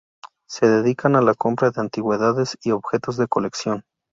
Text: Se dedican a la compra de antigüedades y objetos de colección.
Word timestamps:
Se 0.49 0.65
dedican 0.67 1.15
a 1.15 1.21
la 1.21 1.35
compra 1.35 1.69
de 1.69 1.79
antigüedades 1.79 2.57
y 2.63 2.71
objetos 2.71 3.17
de 3.17 3.27
colección. 3.27 3.85